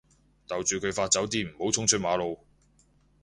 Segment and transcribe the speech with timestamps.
[0.47, 2.39] 逗住佢發酒癲唔好衝出馬路